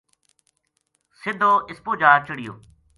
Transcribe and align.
سدھو 1.21 1.51
اس 1.69 1.77
پو 1.83 1.91
جا 2.01 2.11
چڑھیو 2.25 2.53